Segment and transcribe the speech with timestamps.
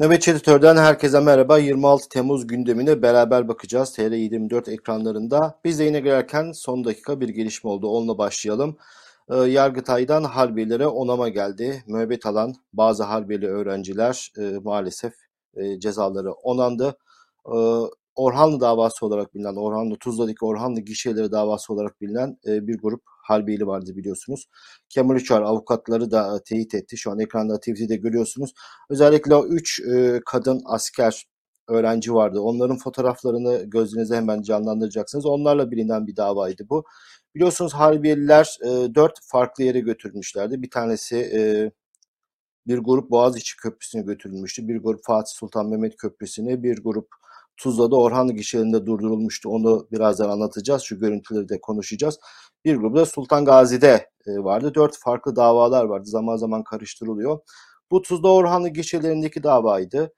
[0.00, 1.58] Nöbetçi Editör'den herkese merhaba.
[1.58, 5.60] 26 Temmuz gündemine beraber bakacağız TR24 ekranlarında.
[5.64, 7.88] Biz de yine girerken son dakika bir gelişme oldu.
[7.88, 8.76] Onunla başlayalım.
[9.30, 11.84] Ee, Yargıtay'dan harbiyelere onama geldi.
[11.86, 15.14] Müebbet alan bazı harbiyeli öğrenciler e, maalesef
[15.56, 16.96] e, cezaları onandı.
[17.46, 17.56] E,
[18.16, 23.66] Orhanlı davası olarak bilinen, Orhanlı Tuzla'daki Orhanlı gişeleri davası olarak bilinen e, bir grup harbiyeli
[23.66, 24.48] vardı biliyorsunuz.
[24.88, 26.96] Kemal Uçar avukatları da e, teyit etti.
[26.96, 28.52] Şu an ekranda TV'de görüyorsunuz.
[28.90, 31.26] Özellikle o üç e, kadın asker
[31.68, 32.40] öğrenci vardı.
[32.40, 35.26] Onların fotoğraflarını gözünüze hemen canlandıracaksınız.
[35.26, 36.84] Onlarla bilinen bir davaydı bu.
[37.34, 40.62] Biliyorsunuz Harbiyeliler e, dört farklı yere götürülmüşlerdi.
[40.62, 41.70] Bir tanesi e,
[42.66, 44.68] bir grup Boğaziçi Köprüsü'ne götürülmüştü.
[44.68, 47.08] Bir grup Fatih Sultan Mehmet Köprüsü'ne, bir grup
[47.56, 49.48] Tuzla'da Orhanlı gişelerinde durdurulmuştu.
[49.48, 50.82] Onu birazdan anlatacağız.
[50.82, 52.18] Şu görüntüleri de konuşacağız.
[52.64, 54.74] Bir grup da Sultan Gazi'de e, vardı.
[54.74, 56.06] Dört farklı davalar vardı.
[56.06, 57.38] Zaman zaman karıştırılıyor.
[57.90, 60.12] Bu Tuzla Orhanlı gişelerindeki davaydı.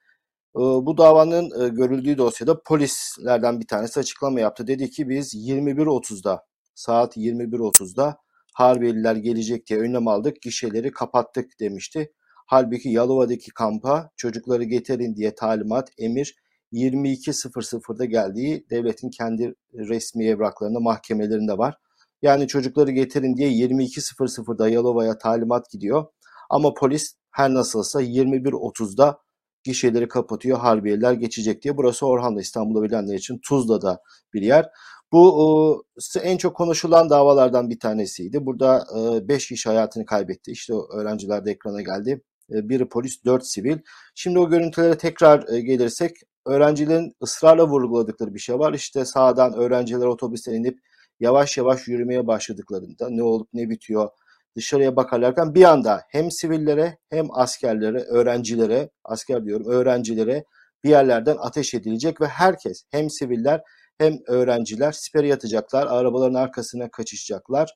[0.56, 4.66] E, bu davanın e, görüldüğü dosyada polislerden bir tanesi açıklama yaptı.
[4.66, 8.16] Dedi ki biz 21.30'da saat 21.30'da
[8.54, 12.12] Harbiyeliler gelecek diye önlem aldık, gişeleri kapattık demişti.
[12.46, 16.36] Halbuki Yalova'daki kampa çocukları getirin diye talimat, emir
[16.72, 21.76] 22.00'da geldiği devletin kendi resmi evraklarında, mahkemelerinde var.
[22.22, 26.06] Yani çocukları getirin diye 22.00'da Yalova'ya talimat gidiyor.
[26.50, 29.18] Ama polis her nasılsa 21.30'da
[29.64, 30.58] gişeleri kapatıyor.
[30.58, 31.76] Harbiyeler geçecek diye.
[31.76, 34.00] Burası Orhan'da İstanbul'da bilenler için Tuzla'da
[34.34, 34.68] bir yer.
[35.12, 35.84] Bu
[36.22, 38.46] en çok konuşulan davalardan bir tanesiydi.
[38.46, 38.84] Burada
[39.28, 40.50] 5 kişi hayatını kaybetti.
[40.50, 42.22] İşte öğrenciler de ekrana geldi.
[42.48, 43.78] Biri polis, 4 sivil.
[44.14, 48.72] Şimdi o görüntülere tekrar gelirsek öğrencilerin ısrarla vurguladıkları bir şey var.
[48.72, 50.78] İşte sağdan öğrenciler otobüsten inip
[51.20, 54.08] yavaş yavaş yürümeye başladıklarında ne olup ne bitiyor
[54.56, 60.44] dışarıya bakarlarken bir anda hem sivillere hem askerlere, öğrencilere, asker diyorum öğrencilere
[60.84, 63.62] bir yerlerden ateş edilecek ve herkes hem siviller
[63.98, 67.74] hem öğrenciler sipere yatacaklar, arabaların arkasına kaçışacaklar.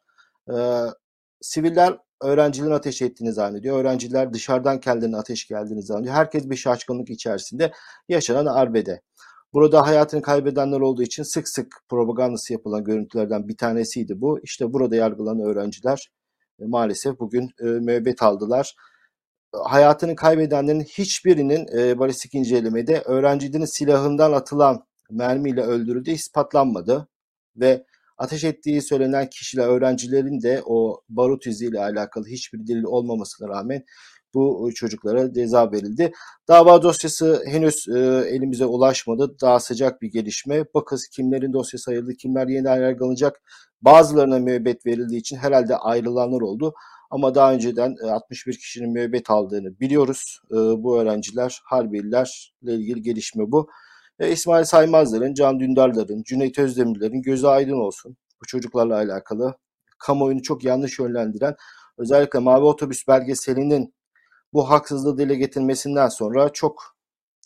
[0.51, 0.55] Ee,
[1.41, 3.81] siviller öğrencilerin ateş ettiğini zannediyor.
[3.81, 6.15] Öğrenciler dışarıdan kendilerine ateş geldiğini zannediyor.
[6.15, 7.73] Herkes bir şaşkınlık içerisinde
[8.09, 9.01] yaşanan arbede.
[9.55, 14.41] Burada hayatını kaybedenler olduğu için sık sık propagandası yapılan görüntülerden bir tanesiydi bu.
[14.43, 16.11] İşte burada yargılanan öğrenciler
[16.61, 18.75] e, maalesef bugün e, müebbet aldılar.
[19.53, 27.09] Hayatını kaybedenlerin hiçbirinin e, balistik incelemede öğrencinin silahından atılan mermiyle öldürüldüğü ispatlanmadı
[27.57, 27.85] ve
[28.25, 33.85] ateş ettiği söylenen kişiler öğrencilerin de o barut iziyle alakalı hiçbir delil olmamasına rağmen
[34.35, 36.13] bu çocuklara ceza verildi.
[36.49, 37.99] Dava dosyası henüz e,
[38.29, 39.37] elimize ulaşmadı.
[39.41, 40.65] Daha sıcak bir gelişme.
[40.75, 43.41] Bakız kimlerin dosyası ayrıldı, kimler yeniden yargılanacak.
[43.83, 46.75] Bazılarına müebbet verildiği için herhalde ayrılanlar oldu.
[47.11, 50.41] Ama daha önceden 61 e, kişinin müebbet aldığını biliyoruz.
[50.51, 53.69] E, bu öğrenciler, Harbiyelilerle ilgili gelişme bu.
[54.19, 58.17] E, İsmail Saymazların, Can Dündarların, Cüneyt Özdemirler'in gözü aydın olsun.
[58.43, 59.55] Bu çocuklarla alakalı
[59.99, 61.57] kamuoyunu çok yanlış yönlendiren
[61.99, 63.95] özellikle Mavi Otobüs belgeselinin
[64.53, 66.97] bu haksızlığı dile getirmesinden sonra çok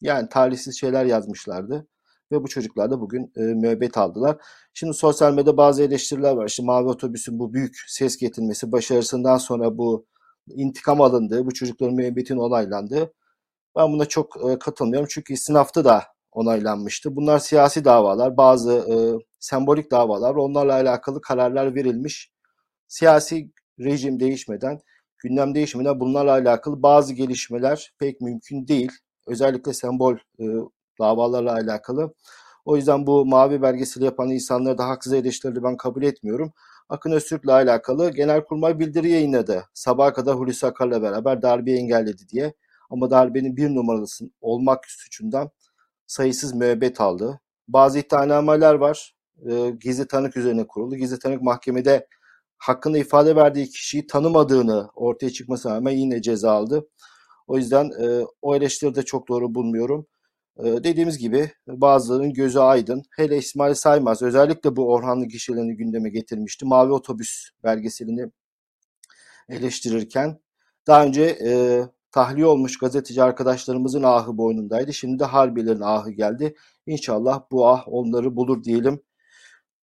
[0.02, 1.88] yani talihsiz şeyler yazmışlardı.
[2.32, 4.36] Ve bu çocuklar da bugün e, müebbet aldılar.
[4.74, 6.46] Şimdi sosyal medyada bazı eleştiriler var.
[6.46, 10.06] İşte Mavi Otobüs'ün bu büyük ses getirmesi, başarısından sonra bu
[10.48, 13.12] intikam alındığı, bu çocukların müebbetin onaylandığı.
[13.76, 15.08] Ben buna çok e, katılmıyorum.
[15.10, 16.04] Çünkü istinafta da
[16.38, 17.16] onaylanmıştı.
[17.16, 18.94] Bunlar siyasi davalar, bazı e,
[19.38, 20.34] sembolik davalar.
[20.34, 22.32] Onlarla alakalı kararlar verilmiş.
[22.88, 23.50] Siyasi
[23.80, 24.80] rejim değişmeden,
[25.18, 28.92] gündem değişmeden bunlarla alakalı bazı gelişmeler pek mümkün değil.
[29.26, 30.44] Özellikle sembol e,
[31.00, 32.14] davalarla alakalı.
[32.64, 36.52] O yüzden bu mavi belgeseli yapan insanları da haksız eleştirileri ben kabul etmiyorum.
[36.88, 39.64] Akın Öztürk'le alakalı Genelkurmay bildiri yayınladı.
[39.74, 42.54] Sabaha kadar Hulusi Akar'la beraber darbeyi engelledi diye.
[42.90, 45.50] Ama darbenin bir numaralısın olmak suçundan
[46.08, 47.40] sayısız müebbet aldı.
[47.68, 49.14] Bazı iddianameler var.
[49.50, 50.96] E, gizli tanık üzerine kuruldu.
[50.96, 52.06] Gizli tanık mahkemede
[52.58, 56.88] hakkında ifade verdiği kişiyi tanımadığını ortaya çıkmasına rağmen yine ceza aldı.
[57.46, 60.06] O yüzden e, o eleştiri de çok doğru bulmuyorum.
[60.58, 63.02] E, dediğimiz gibi bazılarının gözü aydın.
[63.16, 66.64] Hele İsmail Saymaz özellikle bu Orhanlı gişelerini gündeme getirmişti.
[66.64, 68.30] Mavi Otobüs belgeselini
[69.48, 70.40] eleştirirken
[70.86, 71.82] daha önce e,
[72.12, 74.92] tahliye olmuş gazeteci arkadaşlarımızın ahı boynundaydı.
[74.92, 76.54] Şimdi de Harbilerin ahı geldi.
[76.86, 79.00] İnşallah bu ah onları bulur diyelim.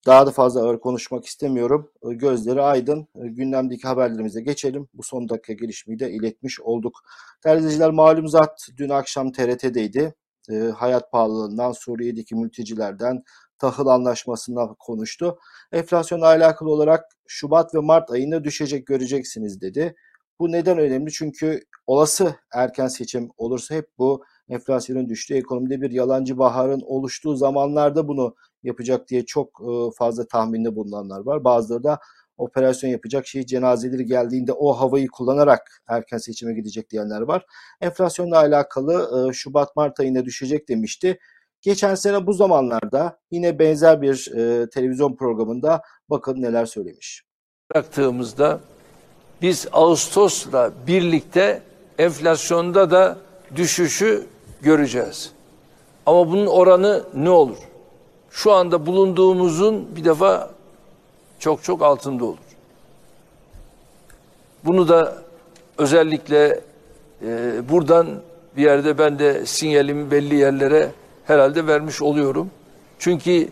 [0.05, 1.91] Daha da fazla ağır konuşmak istemiyorum.
[2.03, 3.07] Ee, gözleri aydın.
[3.15, 4.87] Ee, gündemdeki haberlerimize geçelim.
[4.93, 6.99] Bu son dakika gelişmeyi de iletmiş olduk.
[7.45, 10.15] Değerli malum zat dün akşam TRT'deydi.
[10.51, 13.23] E, hayat pahalılığından, Suriye'deki mültecilerden,
[13.59, 15.39] tahıl anlaşmasından konuştu.
[15.71, 19.95] Enflasyonla alakalı olarak Şubat ve Mart ayında düşecek göreceksiniz dedi.
[20.39, 21.11] Bu neden önemli?
[21.11, 28.07] Çünkü olası erken seçim olursa hep bu enflasyonun düştüğü, ekonomide bir yalancı baharın oluştuğu zamanlarda
[28.07, 31.43] bunu yapacak diye çok e, fazla tahminde bulunanlar var.
[31.43, 31.99] Bazıları da
[32.37, 37.45] operasyon yapacak şey cenazeleri geldiğinde o havayı kullanarak erken seçime gidecek diyenler var.
[37.81, 41.19] Enflasyonla alakalı e, Şubat-Mart ayında düşecek demişti.
[41.61, 47.23] Geçen sene bu zamanlarda yine benzer bir e, televizyon programında bakın neler söylemiş.
[47.73, 48.59] Bıraktığımızda
[49.41, 51.61] biz Ağustos'la birlikte
[51.97, 53.17] enflasyonda da
[53.55, 54.25] düşüşü
[54.61, 55.31] göreceğiz.
[56.05, 57.57] Ama bunun oranı ne olur?
[58.29, 60.49] Şu anda bulunduğumuzun bir defa
[61.39, 62.37] çok çok altında olur.
[64.65, 65.17] Bunu da
[65.77, 66.59] özellikle
[67.21, 68.07] e, buradan
[68.57, 70.91] bir yerde ben de sinyalimi belli yerlere
[71.25, 72.51] herhalde vermiş oluyorum.
[72.99, 73.49] Çünkü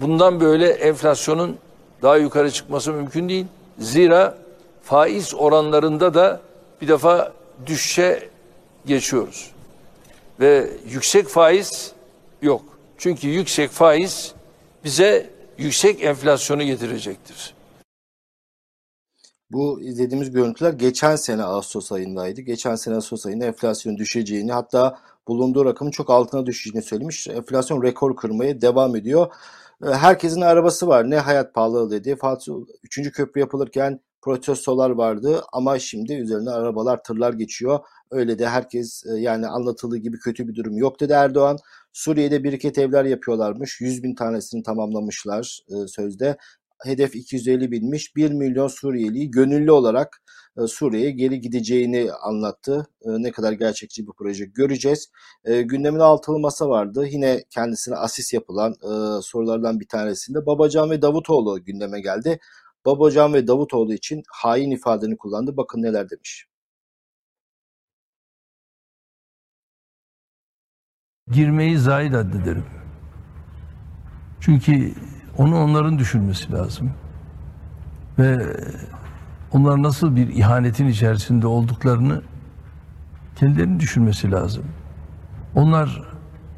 [0.00, 1.56] bundan böyle enflasyonun
[2.02, 3.46] daha yukarı çıkması mümkün değil.
[3.78, 4.34] Zira
[4.82, 6.40] faiz oranlarında da
[6.80, 7.32] bir defa
[7.66, 8.28] düşüşe
[8.86, 9.50] geçiyoruz.
[10.40, 11.92] Ve yüksek faiz
[12.42, 12.62] yok.
[12.98, 14.34] Çünkü yüksek faiz
[14.84, 17.54] bize yüksek enflasyonu getirecektir.
[19.50, 22.40] Bu izlediğimiz görüntüler geçen sene Ağustos ayındaydı.
[22.40, 24.98] Geçen sene Ağustos ayında enflasyonun düşeceğini hatta
[25.28, 27.28] bulunduğu rakamın çok altına düşeceğini söylemiş.
[27.28, 29.32] Enflasyon rekor kırmaya devam ediyor.
[29.84, 31.10] Ee, herkesin arabası var.
[31.10, 32.16] Ne hayat pahalı dedi.
[32.16, 32.52] Fatih
[32.82, 33.12] 3.
[33.12, 37.80] köprü yapılırken protestolar vardı ama şimdi üzerine arabalar, tırlar geçiyor.
[38.10, 41.58] Öyle de herkes e, yani anlatıldığı gibi kötü bir durum yok dedi Erdoğan.
[41.92, 43.80] Suriye'de biriket evler yapıyorlarmış.
[43.80, 46.36] 100 bin tanesini tamamlamışlar e, sözde.
[46.84, 48.16] Hedef 250 binmiş.
[48.16, 50.22] 1 milyon Suriyeliyi gönüllü olarak
[50.58, 52.86] e, Suriye'ye geri gideceğini anlattı.
[53.04, 55.10] Ne kadar gerçekçi bir proje göreceğiz.
[55.44, 57.06] Gündemin altılı masa vardı.
[57.10, 58.74] Yine kendisine asis yapılan
[59.20, 62.38] sorulardan bir tanesinde Babacan ve Davutoğlu gündeme geldi.
[62.86, 65.56] Babacan ve Davutoğlu için hain ifadeni kullandı.
[65.56, 66.46] Bakın neler demiş.
[71.32, 72.64] girmeyi zahid addederim.
[74.40, 74.94] Çünkü
[75.38, 76.92] onu onların düşünmesi lazım.
[78.18, 78.56] Ve
[79.52, 82.22] onlar nasıl bir ihanetin içerisinde olduklarını
[83.36, 84.64] kendilerinin düşünmesi lazım.
[85.54, 86.02] Onlar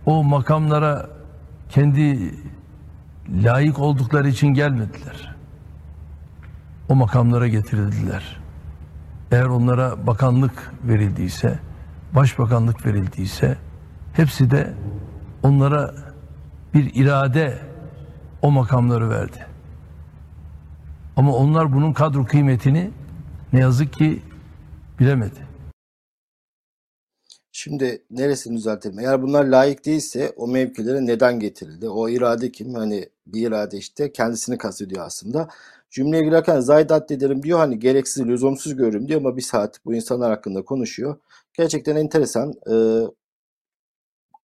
[0.06, 1.10] o makamlara
[1.68, 2.34] kendi
[3.28, 5.35] layık oldukları için gelmediler.
[6.88, 8.40] O makamlara getirildiler.
[9.30, 11.58] Eğer onlara bakanlık verildiyse,
[12.14, 13.56] başbakanlık verildiyse
[14.16, 14.74] Hepsi de
[15.42, 15.94] onlara
[16.74, 17.58] bir irade
[18.42, 19.46] o makamları verdi.
[21.16, 22.90] Ama onlar bunun kadro kıymetini
[23.52, 24.22] ne yazık ki
[25.00, 25.46] bilemedi.
[27.52, 28.98] Şimdi neresini düzeltelim?
[28.98, 31.88] Eğer bunlar layık değilse o mevkilere neden getirildi?
[31.88, 32.74] O irade kim?
[32.74, 35.48] Hani bir irade işte kendisini kastediyor aslında.
[35.96, 40.30] Cümleye girerken Zaydat dedim diyor hani gereksiz, lüzumsuz görürüm diyor ama bir saat bu insanlar
[40.30, 41.16] hakkında konuşuyor.
[41.54, 42.52] Gerçekten enteresan.
[42.70, 43.02] Ee,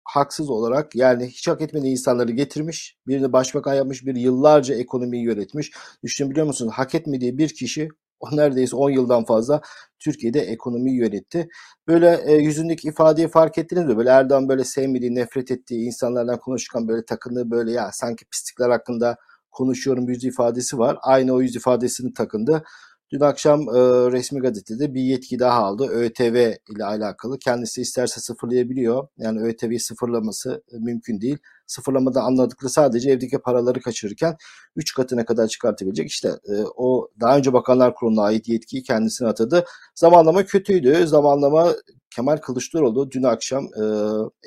[0.05, 2.97] haksız olarak yani hiç hak etmediği insanları getirmiş.
[3.07, 5.73] Birini başbakan yapmış, bir yıllarca ekonomiyi yönetmiş.
[6.05, 6.69] Düşünebiliyor musun?
[6.69, 7.89] Hak etmediği bir kişi
[8.21, 9.61] o neredeyse 10 yıldan fazla
[9.99, 11.49] Türkiye'de ekonomiyi yönetti.
[11.89, 13.97] Böyle e, yüzündeki ifadeyi fark ettiniz mi?
[13.97, 19.17] Böyle Erdoğan böyle sevmediği, nefret ettiği insanlardan konuşurken böyle takındığı böyle ya sanki pislikler hakkında
[19.53, 20.99] konuşuyorum yüz ifadesi var.
[21.03, 22.65] Aynı o yüz ifadesini takındı.
[23.13, 23.73] Dün akşam e,
[24.13, 25.87] resmi gazetede bir yetki daha aldı.
[25.87, 27.39] ÖTV ile alakalı.
[27.39, 29.09] Kendisi isterse sıfırlayabiliyor.
[29.19, 31.39] Yani ÖTV'yi sıfırlaması e, mümkün değil.
[31.67, 34.37] Sıfırlamada anladıkları sadece evdeki paraları kaçırırken
[34.77, 36.09] 3 katına kadar çıkartabilecek.
[36.09, 39.65] İşte e, o daha önce Bakanlar Kurulu'na ait yetkiyi kendisine atadı.
[39.95, 41.07] Zamanlama kötüydü.
[41.07, 41.73] Zamanlama
[42.11, 43.83] Kemal Kılıçdaroğlu dün akşam e,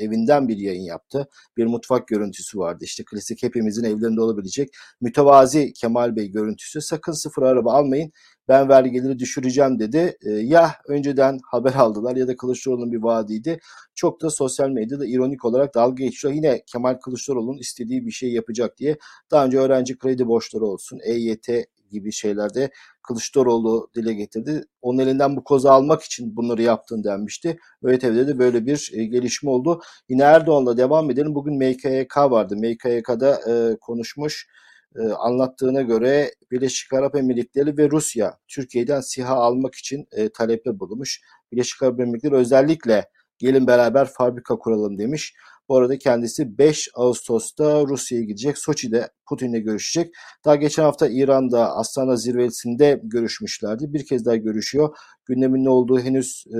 [0.04, 1.28] evinden bir yayın yaptı.
[1.58, 2.84] Bir mutfak görüntüsü vardı.
[2.86, 4.70] İşte klasik hepimizin evlerinde olabilecek
[5.02, 6.82] mütevazi Kemal Bey görüntüsü.
[6.82, 8.12] Sakın sıfır araba almayın
[8.48, 10.18] ben vergileri düşüreceğim dedi.
[10.26, 13.60] E, ya önceden haber aldılar ya da Kılıçdaroğlu'nun bir vaadiydi.
[13.96, 16.34] Çok da sosyal medyada ironik olarak dalga geçiyor.
[16.34, 18.98] Yine Kemal Kılıçdaroğlu'nun istediği bir şey yapacak diye.
[19.32, 21.50] Daha önce öğrenci kredi borçları olsun, EYT
[21.94, 22.72] gibi şeylerde
[23.08, 24.66] Kılıçdaroğlu dile getirdi.
[24.82, 27.58] Onun elinden bu kozu almak için bunları yaptın denmişti.
[27.84, 29.82] ÖTV'de de böyle bir e, gelişme oldu.
[30.10, 31.36] Yine Erdoğan'la devam edelim.
[31.36, 32.56] Bugün MKYK vardı.
[32.58, 34.48] MKYK'da e, konuşmuş
[34.96, 41.22] e, anlattığına göre Birleşik Arap Emirlikleri ve Rusya Türkiye'den SİHA almak için e, talepte bulunmuş.
[41.52, 45.36] Birleşik Arap Emirlikleri özellikle gelin beraber fabrika kuralım demiş.
[45.70, 48.58] Bu arada kendisi 5 Ağustos'ta Rusya'ya gidecek.
[48.58, 50.14] Soçi'de Putin'le görüşecek.
[50.46, 53.94] Daha geçen hafta İran'da Astana zirvesinde görüşmüşlerdi.
[53.94, 54.98] Bir kez daha görüşüyor.
[55.26, 56.60] Gündemin ne olduğu henüz e,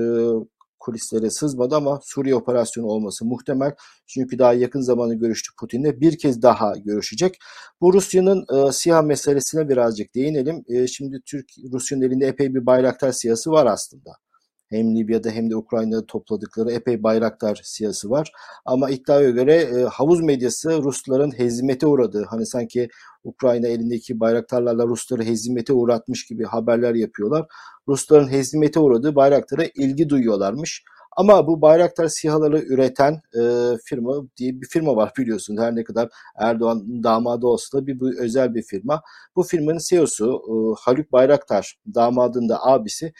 [0.84, 3.74] kulislere sızmadı ama Suriye operasyonu olması muhtemel.
[4.06, 6.00] Çünkü daha yakın zamanda görüştü Putin'le.
[6.00, 7.38] Bir kez daha görüşecek.
[7.80, 10.64] Bu Rusya'nın e, SİHA meselesine birazcık değinelim.
[10.68, 14.23] E, şimdi Türk Rusya'nın elinde epey bir bayraktar siyasi var aslında.
[14.70, 18.32] Hem Libya'da hem de Ukrayna'da topladıkları epey bayraktar siyası var.
[18.64, 22.88] Ama iddiaya göre e, havuz medyası Rusların hezimete uğradığı, hani sanki
[23.24, 27.46] Ukrayna elindeki bayraktarlarla Rusları hezimete uğratmış gibi haberler yapıyorlar.
[27.88, 30.84] Rusların hezimete uğradığı bayraklara ilgi duyuyorlarmış.
[31.16, 33.42] Ama bu Bayraktar SİHA'ları üreten e,
[33.84, 35.56] firma diye bir firma var biliyorsun.
[35.56, 39.02] Her ne kadar Erdoğan damadı olsa da bir bu özel bir firma.
[39.36, 43.12] Bu firmanın CEO'su e, Haluk Bayraktar damadın da abisi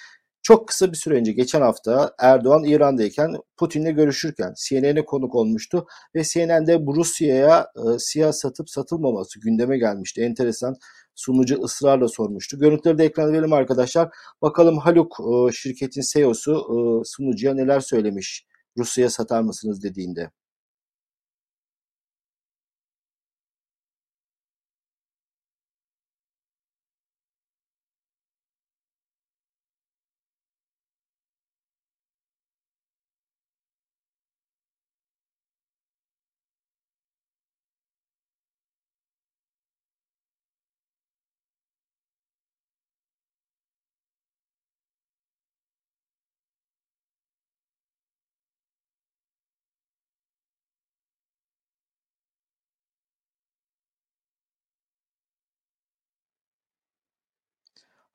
[0.45, 6.25] çok kısa bir süre önce geçen hafta Erdoğan İran'dayken Putin'le görüşürken CNN'e konuk olmuştu ve
[6.25, 10.23] CNN'de bu Rusya'ya e, siyah satıp satılmaması gündeme gelmişti.
[10.23, 10.77] Enteresan
[11.15, 12.59] sunucu ısrarla sormuştu.
[12.59, 14.09] Görüntüleri de ekrana verelim arkadaşlar.
[14.43, 18.47] Bakalım Haluk e, şirketin CEO'su e, sunucuya neler söylemiş
[18.79, 20.31] Rusya'ya satar mısınız dediğinde.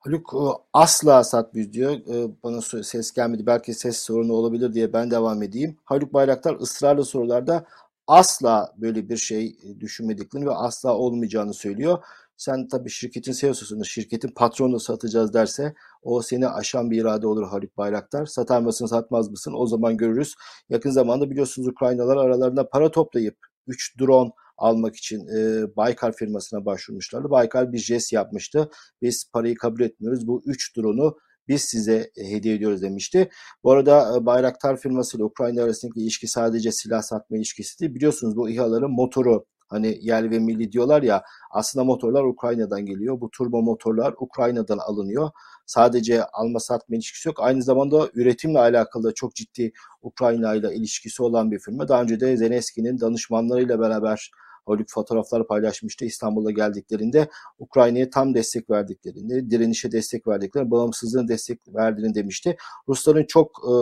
[0.00, 1.90] Haluk e, asla satmıyor diyor.
[1.92, 3.46] E, bana ses gelmedi.
[3.46, 5.76] Belki ses sorunu olabilir diye ben devam edeyim.
[5.84, 7.66] Haluk Bayraktar ısrarlı sorularda
[8.06, 11.98] asla böyle bir şey e, düşünmediklerini ve asla olmayacağını söylüyor.
[12.36, 17.76] Sen tabii şirketin CEO'susun, şirketin patronu satacağız derse o seni aşan bir irade olur Haluk
[17.76, 18.26] Bayraktar.
[18.26, 19.54] Satar mısın, satmaz mısın?
[19.56, 20.34] O zaman görürüz.
[20.68, 24.30] Yakın zamanda biliyorsunuz Ukraynalar aralarında para toplayıp 3 drone
[24.60, 27.30] almak için e, Baykar firmasına başvurmuşlardı.
[27.30, 28.70] Baykar bir jest yapmıştı.
[29.02, 30.26] Biz parayı kabul etmiyoruz.
[30.26, 31.16] Bu 3 drone'u
[31.48, 33.30] biz size hediye ediyoruz demişti.
[33.64, 37.94] Bu arada Bayraktar firması ile Ukrayna arasındaki ilişki sadece silah satma ilişkisi değil.
[37.94, 43.20] Biliyorsunuz bu İHA'ların motoru hani yerli ve milli diyorlar ya aslında motorlar Ukrayna'dan geliyor.
[43.20, 45.30] Bu turbo motorlar Ukrayna'dan alınıyor.
[45.66, 47.40] Sadece alma satma ilişkisi yok.
[47.40, 51.88] Aynı zamanda üretimle alakalı çok ciddi Ukrayna ile ilişkisi olan bir firma.
[51.88, 54.30] Daha önce de Zelenski'nin danışmanlarıyla beraber
[54.70, 62.14] Haluk fotoğraflar paylaşmıştı İstanbul'a geldiklerinde Ukrayna'ya tam destek verdiklerini, direnişe destek verdiklerini, bağımsızlığına destek verdiğini
[62.14, 62.56] demişti.
[62.88, 63.72] Rusların çok e,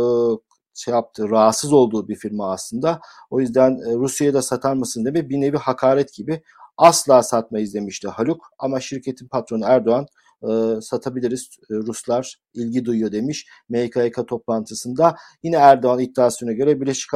[0.74, 3.00] şey yaptı, rahatsız olduğu bir firma aslında.
[3.30, 6.42] O yüzden e, Rusya'ya da satar mısın deme bir nevi hakaret gibi
[6.76, 8.46] asla satmayız demişti Haluk.
[8.58, 10.06] Ama şirketin patronu Erdoğan
[10.42, 11.48] e, satabiliriz.
[11.70, 15.16] E, Ruslar ilgi duyuyor demiş MKK toplantısında.
[15.42, 17.14] Yine Erdoğan iddiasına göre Birleşik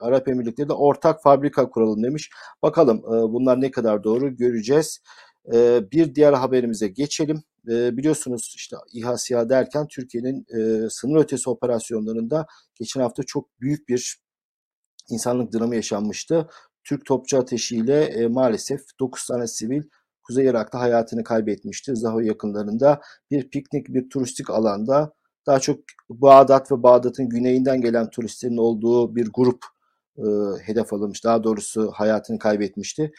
[0.00, 2.30] Arap Emirlikleri de ortak fabrika kuralım demiş.
[2.62, 5.00] Bakalım e, bunlar ne kadar doğru göreceğiz.
[5.54, 7.42] E, bir diğer haberimize geçelim.
[7.68, 13.88] E, biliyorsunuz işte İHA SİHA derken Türkiye'nin e, sınır ötesi operasyonlarında geçen hafta çok büyük
[13.88, 14.22] bir
[15.10, 16.48] insanlık dramı yaşanmıştı.
[16.84, 19.82] Türk topçu ateşiyle e, maalesef 9 tane sivil
[20.22, 21.96] Kuzey Irak'ta hayatını kaybetmişti.
[21.96, 23.00] Zaho yakınlarında
[23.30, 25.12] bir piknik, bir turistik alanda
[25.46, 29.64] daha çok Bağdat ve Bağdat'ın güneyinden gelen turistlerin olduğu bir grup
[30.18, 30.22] e,
[30.62, 31.24] hedef alınmış.
[31.24, 33.12] Daha doğrusu hayatını kaybetmişti.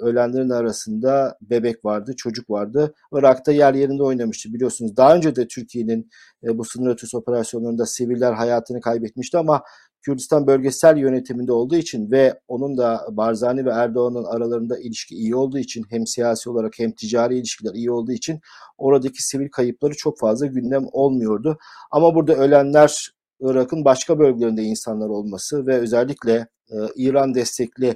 [0.00, 2.94] Ölenlerin arasında bebek vardı, çocuk vardı.
[3.12, 4.96] Irak'ta yer yerinde oynamıştı biliyorsunuz.
[4.96, 6.10] Daha önce de Türkiye'nin
[6.44, 9.62] e, bu sınır ötesi operasyonlarında siviller hayatını kaybetmişti ama
[10.02, 15.58] Kürdistan bölgesel yönetiminde olduğu için ve onun da Barzani ve Erdoğan'ın aralarında ilişki iyi olduğu
[15.58, 18.40] için hem siyasi olarak hem ticari ilişkiler iyi olduğu için
[18.78, 21.58] oradaki sivil kayıpları çok fazla gündem olmuyordu.
[21.90, 27.94] Ama burada ölenler Irak'ın başka bölgelerinde insanlar olması ve özellikle e, İran destekli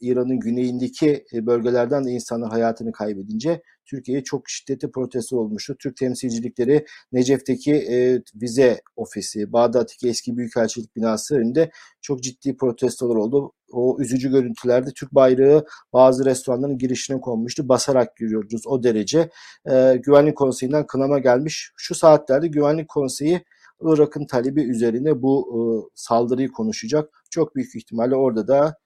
[0.00, 5.76] İran'ın güneyindeki e, bölgelerden de insanlar hayatını kaybedince Türkiye'ye çok şiddetli protesto olmuştu.
[5.78, 13.52] Türk temsilcilikleri Necef'teki e, vize ofisi, Bağdat'taki eski büyükelçilik binası önünde çok ciddi protestolar oldu.
[13.72, 17.68] O üzücü görüntülerde Türk bayrağı bazı restoranların girişine konmuştu.
[17.68, 19.30] Basarak giriyoruz o derece.
[19.70, 21.72] E, Güvenlik Konseyi'nden kınama gelmiş.
[21.76, 23.44] Şu saatlerde Güvenlik Konseyi
[23.80, 25.58] Irak'ın talebi üzerine bu e,
[25.94, 27.24] saldırıyı konuşacak.
[27.30, 28.76] Çok büyük ihtimalle orada da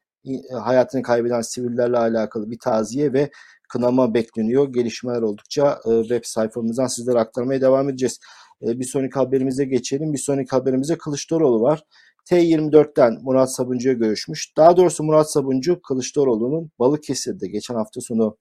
[0.62, 3.30] hayatını kaybeden sivillerle alakalı bir taziye ve
[3.68, 4.72] kınama bekleniyor.
[4.72, 8.18] Gelişmeler oldukça e, web sayfamızdan sizlere aktarmaya devam edeceğiz.
[8.62, 10.12] E, bir sonraki haberimize geçelim.
[10.12, 11.82] Bir sonraki haberimize Kılıçdaroğlu var.
[12.30, 14.56] T24'ten Murat Sabuncu'ya görüşmüş.
[14.56, 18.36] Daha doğrusu Murat Sabuncu Kılıçdaroğlu'nun Balıkesir'de geçen hafta sonu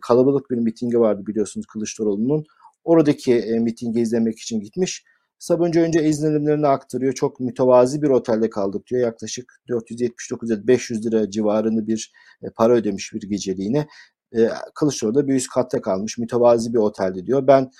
[0.00, 2.44] kalabalık bir mitingi vardı biliyorsunuz Kılıçdaroğlu'nun.
[2.84, 5.04] Oradaki mitingi izlemek için gitmiş.
[5.42, 7.12] Sabuncu önce izlenimlerini aktarıyor.
[7.12, 9.02] Çok mütevazi bir otelde kaldık diyor.
[9.02, 13.86] Yaklaşık 479 ya 500 lira civarında bir e, para ödemiş bir geceliğine.
[14.36, 16.18] E, Kılıçdaroğlu da bir üst katta kalmış.
[16.18, 17.46] Mütevazi bir otelde diyor.
[17.46, 17.70] Ben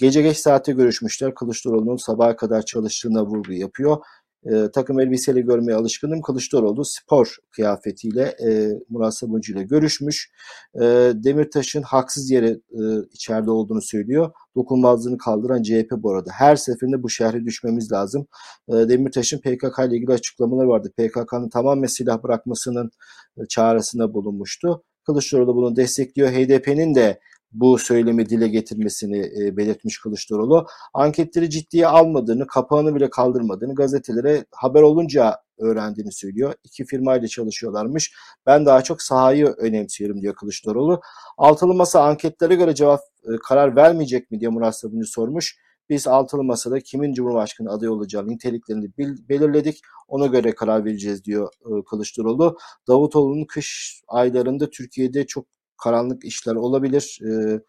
[0.00, 1.34] Gece geç saate görüşmüşler.
[1.34, 3.96] Kılıçdaroğlu'nun sabaha kadar çalıştığına vurgu yapıyor.
[4.46, 6.22] E, takım elbiseyle görmeye alışkınım.
[6.22, 10.30] Kılıçdaroğlu spor kıyafetiyle e, Murat Sabuncu ile görüşmüş.
[10.74, 10.82] E,
[11.14, 12.80] Demirtaş'ın haksız yere e,
[13.12, 14.30] içeride olduğunu söylüyor.
[14.56, 16.30] Dokunmazlığını kaldıran CHP bu arada.
[16.32, 18.26] Her seferinde bu şehre düşmemiz lazım.
[18.68, 20.92] E, Demirtaş'ın PKK ile ilgili açıklamaları vardı.
[20.98, 22.90] PKK'nın tamamen silah bırakmasının
[23.36, 24.82] e, çağrısında bulunmuştu.
[25.06, 26.28] Kılıçdaroğlu bunu destekliyor.
[26.28, 27.20] HDP'nin de
[27.52, 30.66] bu söylemi dile getirmesini e, belirtmiş Kılıçdaroğlu.
[30.94, 36.54] Anketleri ciddiye almadığını, kapağını bile kaldırmadığını gazetelere haber olunca öğrendiğini söylüyor.
[36.64, 38.14] İki firmayla çalışıyorlarmış.
[38.46, 41.00] Ben daha çok sahayı önemsiyorum diyor Kılıçdaroğlu.
[41.38, 45.56] Altılı Masa anketlere göre cevap e, karar vermeyecek mi diye Murat Sabuncu sormuş.
[45.88, 48.90] Biz altılı masada kimin Cumhurbaşkanı adayı olacağını niteliklerini
[49.28, 49.80] belirledik.
[50.08, 52.58] Ona göre karar vereceğiz diyor e, Kılıçdaroğlu.
[52.88, 55.46] Davutoğlu'nun kış aylarında Türkiye'de çok
[55.82, 57.20] karanlık işler olabilir.
[57.24, 57.60] E,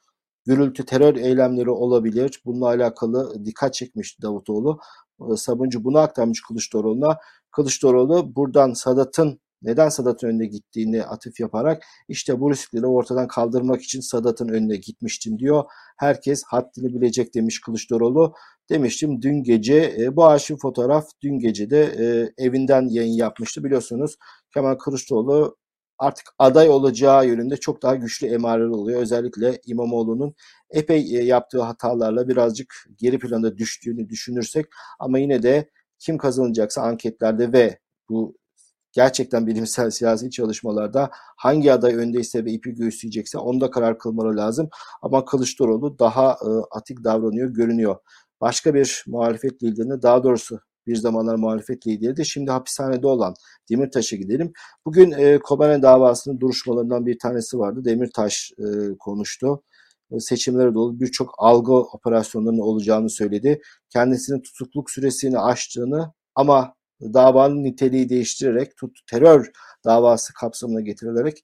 [0.45, 2.41] gürültü terör eylemleri olabilir.
[2.45, 4.79] Bununla alakalı dikkat çekmiş Davutoğlu.
[5.31, 7.17] E, Sabuncu bunu aktarmış Kılıçdaroğlu'na.
[7.51, 13.99] Kılıçdaroğlu buradan Sadat'ın neden Sadat'ın önüne gittiğini atıf yaparak işte bu riskleri ortadan kaldırmak için
[13.99, 15.63] Sadat'ın önüne gitmiştim diyor.
[15.97, 18.33] Herkes haddini bilecek demiş Kılıçdaroğlu.
[18.69, 23.63] Demiştim dün gece e, bu arşiv fotoğraf dün gece de e, evinden yayın yapmıştı.
[23.63, 24.15] Biliyorsunuz
[24.53, 25.57] Kemal Kılıçdaroğlu
[26.03, 29.01] artık aday olacağı yönünde çok daha güçlü emareler oluyor.
[29.01, 30.35] Özellikle İmamoğlu'nun
[30.69, 34.65] epey e, yaptığı hatalarla birazcık geri planda düştüğünü düşünürsek
[34.99, 35.69] ama yine de
[35.99, 37.79] kim kazanacaksa anketlerde ve
[38.09, 38.37] bu
[38.91, 44.69] gerçekten bilimsel siyasi çalışmalarda hangi aday öndeyse ve ipi göğüsleyecekse onda karar kılmaları lazım.
[45.01, 47.95] Ama Kılıçdaroğlu daha e, atik davranıyor, görünüyor.
[48.41, 52.25] Başka bir muhalefet liderini daha doğrusu bir zamanlar muhalefet lideriydi.
[52.25, 53.33] Şimdi hapishanede olan
[53.69, 54.53] Demirtaş'a gidelim.
[54.85, 57.85] Bugün e, Kobane davasının duruşmalarından bir tanesi vardı.
[57.85, 59.63] Demirtaş e, konuştu.
[60.11, 63.61] E, seçimlere dolu birçok algı operasyonlarının olacağını söyledi.
[63.89, 69.51] Kendisinin tutukluk süresini aştığını ama davanın niteliği değiştirerek tut, terör
[69.85, 71.43] davası kapsamına getirilerek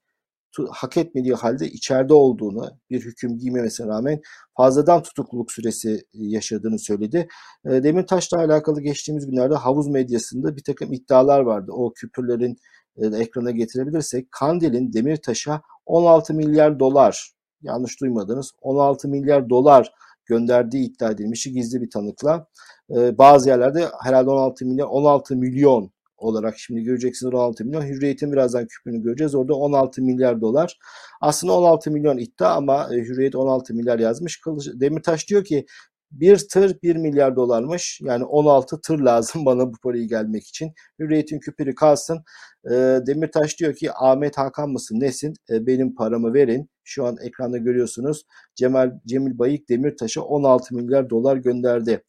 [0.71, 4.21] hak etmediği halde içeride olduğunu, bir hüküm giymemesine rağmen
[4.57, 7.27] fazladan tutukluluk süresi yaşadığını söyledi.
[7.65, 11.71] Demirtaş'la alakalı geçtiğimiz günlerde havuz medyasında bir takım iddialar vardı.
[11.73, 12.57] O küpürlerin
[12.97, 17.31] ekrana getirebilirsek Kandil'in Demirtaş'a 16 milyar dolar,
[17.62, 19.91] yanlış duymadınız, 16 milyar dolar
[20.25, 22.47] gönderdiği iddia edilmişti gizli bir tanıkla.
[22.91, 27.82] Bazı yerlerde herhalde 16 milyon 16 milyon olarak şimdi göreceksiniz 16 milyon.
[27.82, 29.36] Hürriyet'in birazdan küpünü göreceğiz.
[29.36, 30.77] Orada 16 milyar dolar.
[31.21, 34.41] Aslında 16 milyon iddia ama e, Hürriyet 16 milyar yazmış.
[34.73, 35.65] Demirtaş diyor ki
[36.12, 37.99] bir tır 1 milyar dolarmış.
[38.03, 40.73] Yani 16 tır lazım bana bu parayı gelmek için.
[40.99, 42.23] Hürriyet'in küpürü kalsın.
[42.65, 42.71] E,
[43.08, 45.34] Demirtaş diyor ki Ahmet Hakan mısın nesin?
[45.49, 46.69] E, benim paramı verin.
[46.84, 48.23] Şu an ekranda görüyorsunuz.
[48.55, 52.03] Cemal Cemil Bayık Demirtaş'a 16 milyar dolar gönderdi.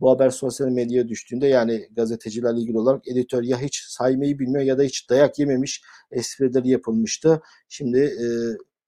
[0.00, 4.78] Bu haber sosyal medyaya düştüğünde yani gazetecilerle ilgili olarak editör ya hiç saymayı bilmiyor ya
[4.78, 7.42] da hiç dayak yememiş esprileri yapılmıştı.
[7.68, 8.26] Şimdi e,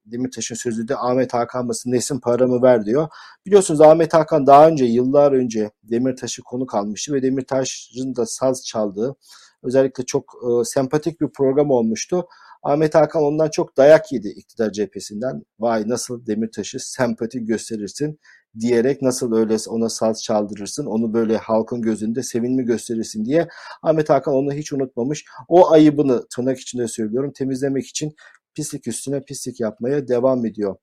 [0.06, 3.08] Demirtaş'ın sözü de Ahmet Hakan mısın nesin paramı ver diyor.
[3.46, 9.16] Biliyorsunuz Ahmet Hakan daha önce yıllar önce Demirtaş'ı konuk almıştı ve Demirtaş'ın da saz çaldığı
[9.62, 12.26] özellikle çok e, sempatik bir program olmuştu.
[12.62, 15.42] Ahmet Hakan ondan çok dayak yedi iktidar cephesinden.
[15.58, 18.18] Vay nasıl Demirtaş'ı sempati gösterirsin
[18.60, 23.48] diyerek nasıl öyle ona saz çaldırırsın, onu böyle halkın gözünde sevinme gösterirsin diye
[23.82, 25.24] Ahmet Hakan onu hiç unutmamış.
[25.48, 28.14] O ayıbını tırnak içinde söylüyorum temizlemek için
[28.54, 30.76] pislik üstüne pislik yapmaya devam ediyor.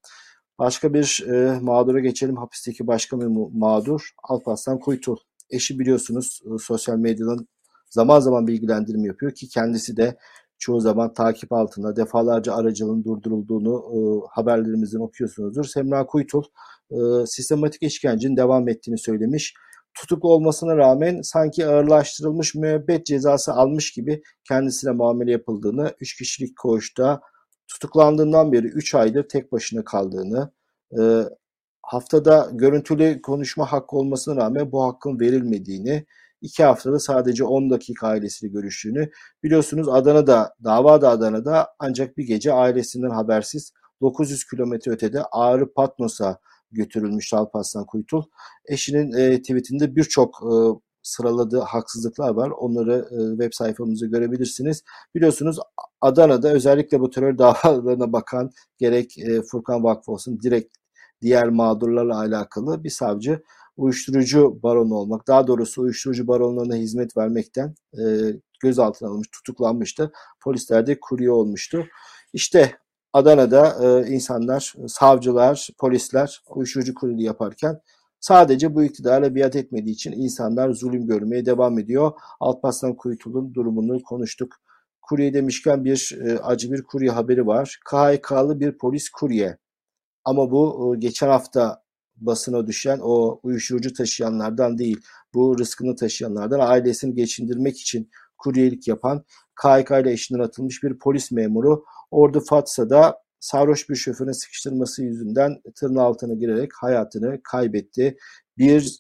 [0.59, 2.37] Başka bir e, mağdura geçelim.
[2.37, 5.17] Hapisteki başka bir mağdur Alparslan Kuytul.
[5.49, 7.47] Eşi biliyorsunuz e, sosyal medyadan
[7.89, 10.17] zaman zaman bilgilendirme yapıyor ki kendisi de
[10.63, 13.97] çoğu zaman takip altında defalarca aracılığın durdurulduğunu e,
[14.31, 15.63] haberlerimizden okuyorsunuzdur.
[15.63, 16.43] Semra Kuytul
[16.91, 16.95] e,
[17.25, 19.53] sistematik işkencenin devam ettiğini söylemiş.
[19.93, 27.21] Tutuklu olmasına rağmen sanki ağırlaştırılmış müebbet cezası almış gibi kendisine muamele yapıldığını, 3 kişilik koğuşta
[27.67, 30.51] tutuklandığından beri 3 aydır tek başına kaldığını,
[30.99, 31.01] e,
[31.81, 36.05] haftada görüntülü konuşma hakkı olmasına rağmen bu hakkın verilmediğini,
[36.43, 39.09] iki haftada sadece 10 dakika ailesiyle görüştüğünü
[39.43, 46.39] biliyorsunuz Adana'da dava da Adana'da ancak bir gece ailesinden habersiz 900 kilometre ötede Ağrı Patnos'a
[46.71, 48.23] götürülmüş Alparslan Kuytul.
[48.65, 50.53] Eşinin e, tweetinde birçok e,
[51.03, 52.49] sıraladığı haksızlıklar var.
[52.49, 54.83] Onları e, web sayfamızda görebilirsiniz.
[55.15, 55.59] Biliyorsunuz
[56.01, 60.77] Adana'da özellikle bu terör davalarına bakan gerek e, Furkan Vakfı olsun direkt
[61.21, 63.43] diğer mağdurlarla alakalı bir savcı
[63.77, 68.03] uyuşturucu baronu olmak, daha doğrusu uyuşturucu baronlarına hizmet vermekten e,
[68.61, 70.11] gözaltına alınmış, tutuklanmıştı.
[70.43, 71.85] Polisler de kurye olmuştu.
[72.33, 72.71] İşte
[73.13, 77.81] Adana'da e, insanlar, savcılar, polisler uyuşturucu kurulu yaparken
[78.23, 82.11] Sadece bu iktidarla biat etmediği için insanlar zulüm görmeye devam ediyor.
[82.39, 84.55] Alparslan Kuyutul'un durumunu konuştuk.
[85.01, 87.79] Kurye demişken bir e, acı bir kurye haberi var.
[87.85, 89.57] KHK'lı bir polis kurye.
[90.25, 91.82] Ama bu e, geçen hafta
[92.15, 95.01] basına düşen o uyuşturucu taşıyanlardan değil.
[95.33, 99.23] Bu rızkını taşıyanlardan ailesini geçindirmek için kuryelik yapan
[99.55, 105.95] KHK ile eşinden atılmış bir polis memuru Ordu Fatsa'da sarhoş bir şoförün sıkıştırması yüzünden tırın
[105.95, 108.17] altına girerek hayatını kaybetti.
[108.57, 108.99] Bir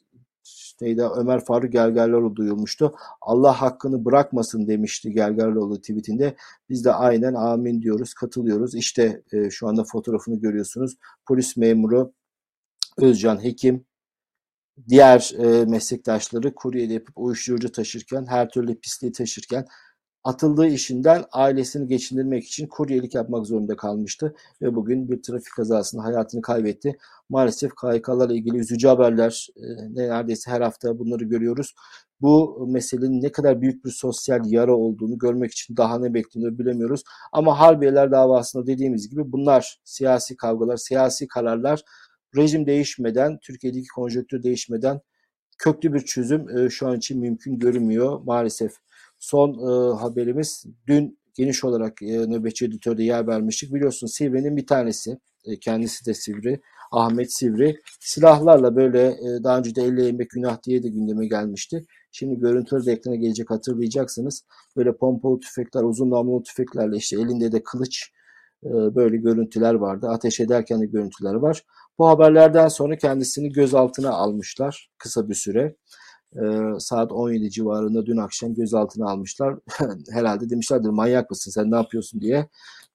[0.81, 2.95] neydi Ömer Faruk Gergerlioğlu duyulmuştu.
[3.21, 6.35] Allah hakkını bırakmasın demişti Gergerlioğlu tweetinde.
[6.69, 8.75] Biz de aynen amin diyoruz, katılıyoruz.
[8.75, 10.97] İşte e, şu anda fotoğrafını görüyorsunuz.
[11.27, 12.13] Polis memuru
[12.97, 13.85] Özcan Hekim
[14.89, 19.65] diğer e, meslektaşları kuryeyle yapıp uyuşturucu taşırken, her türlü pisliği taşırken
[20.23, 26.41] atıldığı işinden ailesini geçindirmek için kuryelik yapmak zorunda kalmıştı ve bugün bir trafik kazasında hayatını
[26.41, 26.97] kaybetti.
[27.29, 29.63] Maalesef KYK'larla ilgili üzücü haberler e,
[29.95, 31.73] neredeyse her hafta bunları görüyoruz.
[32.21, 37.03] Bu meselenin ne kadar büyük bir sosyal yara olduğunu görmek için daha ne beklenir bilemiyoruz.
[37.31, 41.83] Ama Harbiyeler davasında dediğimiz gibi bunlar siyasi kavgalar, siyasi kararlar
[42.37, 45.01] rejim değişmeden, Türkiye'deki konjonktür değişmeden
[45.57, 48.71] köklü bir çözüm e, şu an için mümkün görünmüyor maalesef.
[49.19, 53.73] Son e, haberimiz dün geniş olarak e, nöbetçi editörde yer vermiştik.
[53.73, 59.75] Biliyorsun Sivri'nin bir tanesi, e, kendisi de Sivri, Ahmet Sivri silahlarla böyle e, daha önce
[59.75, 61.85] de elle yemek günah diye de gündeme gelmişti.
[62.11, 64.45] Şimdi görüntüleri de ekrana gelecek hatırlayacaksınız.
[64.77, 68.11] Böyle pompalı tüfekler, uzun namlulu tüfeklerle işte elinde de kılıç
[68.65, 70.07] böyle görüntüler vardı.
[70.09, 71.63] Ateş ederken de görüntüler var.
[71.97, 75.75] Bu haberlerden sonra kendisini gözaltına almışlar kısa bir süre.
[76.35, 79.55] Ee, saat 17 civarında dün akşam gözaltına almışlar.
[80.11, 82.49] Herhalde demişlerdir manyak mısın sen ne yapıyorsun diye.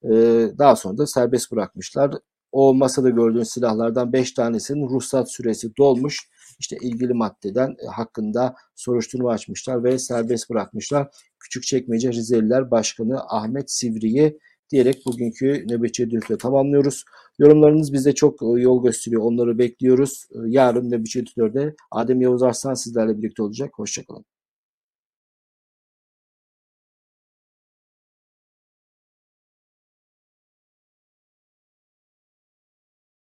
[0.04, 0.10] Ee,
[0.58, 2.14] daha sonra da serbest bırakmışlar.
[2.52, 6.28] O masada gördüğün silahlardan 5 tanesinin ruhsat süresi dolmuş.
[6.58, 11.08] İşte ilgili maddeden e, hakkında soruşturma açmışlar ve serbest bırakmışlar.
[11.40, 14.38] Küçükçekmece Rizeliler Başkanı Ahmet Sivri'yi
[14.70, 17.04] diyerek bugünkü nöbetçi editörü tamamlıyoruz.
[17.38, 19.22] Yorumlarınız bize çok e, yol gösteriyor.
[19.22, 20.26] Onları bekliyoruz.
[20.32, 23.70] E, yarın nöbetçi editörde Adem Yavuz Arslan sizlerle birlikte olacak.
[23.74, 24.24] Hoşçakalın.